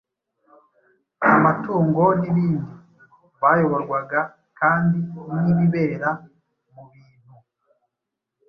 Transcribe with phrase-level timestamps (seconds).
[1.33, 2.71] amatungo n’ibindi.
[3.41, 4.19] Bayoborwaga
[4.59, 4.97] kandi
[5.43, 6.09] n’ibibera
[6.73, 7.33] mu bintu